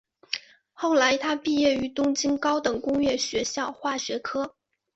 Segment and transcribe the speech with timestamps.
[0.73, 4.55] 后来他毕业于东京高等工业学校化学科。